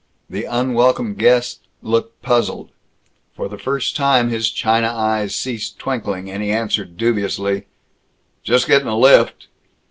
The 0.31 0.45
unwelcome 0.47 1.13
guest 1.13 1.59
looked 1.83 2.23
puzzled. 2.23 2.71
For 3.35 3.47
the 3.47 3.59
first 3.59 3.95
time 3.95 4.29
his 4.31 4.49
china 4.49 4.87
eyes 4.87 5.35
ceased 5.35 5.77
twinkling; 5.77 6.27
and 6.27 6.41
he 6.41 6.49
answered 6.51 6.97
dubiously: 6.97 7.67
"Just 8.43 8.65
gettin' 8.67 8.87
a 8.87 8.97
lift." 8.97 9.45